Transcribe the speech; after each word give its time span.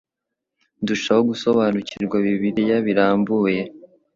ndushaho 0.81 1.21
gusobanukirwa 1.29 2.15
Bibiliya 2.25 2.77
birambuye 2.85 3.61